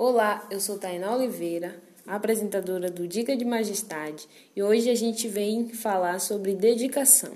Olá, 0.00 0.46
eu 0.48 0.60
sou 0.60 0.78
Tainá 0.78 1.12
Oliveira, 1.12 1.82
apresentadora 2.06 2.88
do 2.88 3.08
Dica 3.08 3.36
de 3.36 3.44
Majestade, 3.44 4.28
e 4.54 4.62
hoje 4.62 4.88
a 4.88 4.94
gente 4.94 5.26
vem 5.26 5.70
falar 5.70 6.20
sobre 6.20 6.54
dedicação. 6.54 7.32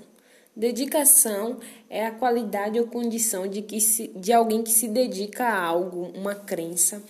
Dedicação 0.55 1.59
é 1.89 2.05
a 2.05 2.11
qualidade 2.11 2.79
ou 2.79 2.87
condição 2.87 3.47
de, 3.47 3.61
que 3.61 3.81
se, 3.81 4.07
de 4.15 4.31
alguém 4.31 4.63
que 4.63 4.71
se 4.71 4.87
dedica 4.87 5.43
a 5.43 5.61
algo, 5.61 6.09
uma 6.15 6.35
crença, 6.35 7.03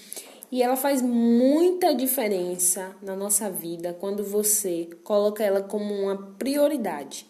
e 0.51 0.63
ela 0.63 0.75
faz 0.75 1.03
muita 1.03 1.93
diferença 1.93 2.95
na 2.99 3.15
nossa 3.15 3.47
vida 3.47 3.95
quando 3.99 4.23
você 4.23 4.89
coloca 5.03 5.43
ela 5.43 5.61
como 5.61 5.93
uma 5.93 6.17
prioridade 6.33 7.27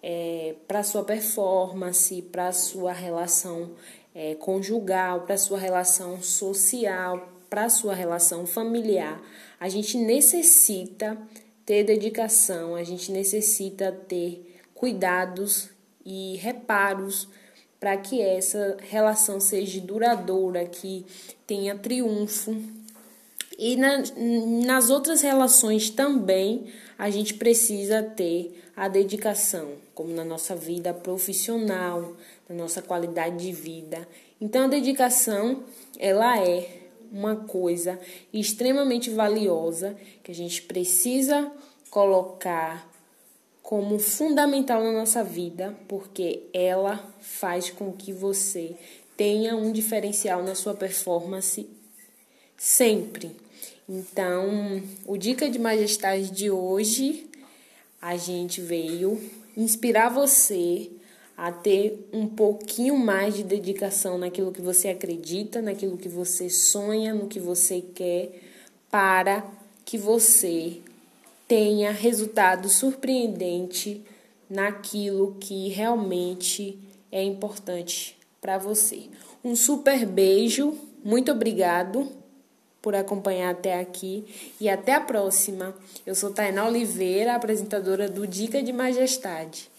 é, 0.00 0.54
para 0.68 0.84
sua 0.84 1.02
performance, 1.02 2.22
para 2.22 2.52
sua 2.52 2.92
relação 2.92 3.72
é, 4.14 4.36
conjugal, 4.36 5.22
para 5.22 5.36
sua 5.36 5.58
relação 5.58 6.22
social, 6.22 7.36
para 7.48 7.68
sua 7.68 7.94
relação 7.94 8.46
familiar. 8.46 9.20
A 9.58 9.68
gente 9.68 9.96
necessita 9.96 11.18
ter 11.64 11.84
dedicação, 11.84 12.74
a 12.74 12.82
gente 12.82 13.12
necessita 13.12 13.92
ter 13.92 14.60
cuidados 14.74 15.70
e 16.04 16.36
reparos 16.36 17.28
para 17.78 17.96
que 17.96 18.20
essa 18.20 18.76
relação 18.80 19.40
seja 19.40 19.80
duradoura, 19.80 20.64
que 20.66 21.04
tenha 21.46 21.76
triunfo. 21.76 22.56
E 23.58 23.76
na, 23.76 24.02
nas 24.64 24.88
outras 24.88 25.20
relações 25.20 25.90
também 25.90 26.66
a 26.96 27.10
gente 27.10 27.34
precisa 27.34 28.02
ter 28.02 28.62
a 28.76 28.88
dedicação, 28.88 29.72
como 29.94 30.14
na 30.14 30.24
nossa 30.24 30.54
vida 30.54 30.94
profissional, 30.94 32.16
na 32.48 32.54
nossa 32.54 32.80
qualidade 32.80 33.44
de 33.44 33.52
vida. 33.52 34.06
Então 34.40 34.64
a 34.64 34.68
dedicação, 34.68 35.64
ela 35.98 36.40
é 36.40 36.87
uma 37.12 37.36
coisa 37.36 37.98
extremamente 38.32 39.10
valiosa 39.10 39.96
que 40.22 40.30
a 40.30 40.34
gente 40.34 40.62
precisa 40.62 41.50
colocar 41.90 42.88
como 43.62 43.98
fundamental 43.98 44.82
na 44.82 44.92
nossa 44.92 45.22
vida, 45.22 45.76
porque 45.86 46.44
ela 46.54 47.04
faz 47.20 47.70
com 47.70 47.92
que 47.92 48.12
você 48.12 48.74
tenha 49.16 49.56
um 49.56 49.72
diferencial 49.72 50.42
na 50.42 50.54
sua 50.54 50.74
performance 50.74 51.68
sempre. 52.56 53.36
Então, 53.88 54.82
o 55.06 55.16
Dica 55.16 55.50
de 55.50 55.58
Majestade 55.58 56.30
de 56.30 56.50
hoje, 56.50 57.26
a 58.00 58.16
gente 58.16 58.60
veio 58.60 59.20
inspirar 59.56 60.08
você 60.08 60.90
a 61.38 61.52
ter 61.52 62.08
um 62.12 62.26
pouquinho 62.26 62.96
mais 62.96 63.34
de 63.36 63.44
dedicação 63.44 64.18
naquilo 64.18 64.50
que 64.50 64.60
você 64.60 64.88
acredita, 64.88 65.62
naquilo 65.62 65.96
que 65.96 66.08
você 66.08 66.50
sonha, 66.50 67.14
no 67.14 67.28
que 67.28 67.38
você 67.38 67.80
quer, 67.80 68.40
para 68.90 69.48
que 69.84 69.96
você 69.96 70.78
tenha 71.46 71.92
resultado 71.92 72.68
surpreendente 72.68 74.02
naquilo 74.50 75.36
que 75.38 75.68
realmente 75.68 76.76
é 77.12 77.22
importante 77.22 78.18
para 78.40 78.58
você. 78.58 79.04
Um 79.44 79.54
super 79.54 80.04
beijo, 80.04 80.76
muito 81.04 81.30
obrigado 81.30 82.08
por 82.82 82.96
acompanhar 82.96 83.50
até 83.50 83.78
aqui 83.78 84.24
e 84.60 84.68
até 84.68 84.94
a 84.94 85.00
próxima. 85.00 85.72
Eu 86.04 86.16
sou 86.16 86.32
Tainá 86.32 86.66
Oliveira, 86.66 87.36
apresentadora 87.36 88.08
do 88.08 88.26
Dica 88.26 88.60
de 88.60 88.72
Majestade. 88.72 89.70